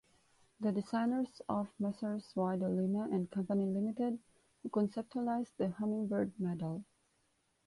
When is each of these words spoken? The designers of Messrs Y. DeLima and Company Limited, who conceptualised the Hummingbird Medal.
The 0.61 0.71
designers 0.71 1.43
of 1.47 1.67
Messrs 1.77 2.31
Y. 2.35 2.55
DeLima 2.57 3.07
and 3.13 3.29
Company 3.29 3.67
Limited, 3.67 4.17
who 4.63 4.69
conceptualised 4.71 5.55
the 5.57 5.69
Hummingbird 5.69 6.39
Medal. 6.39 6.83